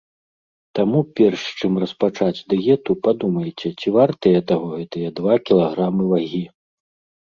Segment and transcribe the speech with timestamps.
[0.79, 6.47] Таму, перш, чым распачаць дыету, падумайце, ці вартыя таго гэтыя два кілаграмы вагі.